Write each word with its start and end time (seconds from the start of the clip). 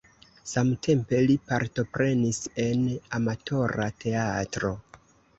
Samtempe 0.51 1.17
li 1.25 1.33
partoprenis 1.49 2.39
en 2.63 2.81
amatora 3.19 3.87
teatro. 4.05 4.73